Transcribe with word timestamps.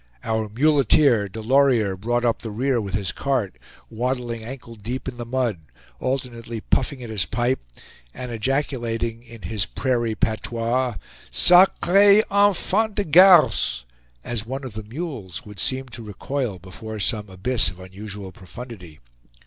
Our 0.23 0.49
muleteer, 0.49 1.29
Delorier, 1.29 1.95
brought 1.95 2.25
up 2.25 2.41
the 2.41 2.49
rear 2.49 2.81
with 2.81 2.95
his 2.95 3.11
cart, 3.11 3.59
waddling 3.87 4.43
ankle 4.43 4.73
deep 4.73 5.07
in 5.07 5.17
the 5.17 5.27
mud, 5.27 5.59
alternately 5.99 6.59
puffing 6.59 7.03
at 7.03 7.11
his 7.11 7.27
pipe, 7.27 7.59
and 8.11 8.31
ejaculating 8.31 9.21
in 9.21 9.43
his 9.43 9.67
prairie 9.67 10.15
patois: 10.15 10.95
"Sacre 11.29 12.23
enfant 12.31 12.95
de 12.95 13.03
garce!" 13.03 13.83
as 14.23 14.43
one 14.43 14.63
of 14.63 14.73
the 14.73 14.81
mules 14.81 15.45
would 15.45 15.59
seem 15.59 15.87
to 15.89 16.01
recoil 16.01 16.57
before 16.57 16.99
some 16.99 17.29
abyss 17.29 17.69
of 17.69 17.79
unusual 17.79 18.31
profundity. 18.31 18.99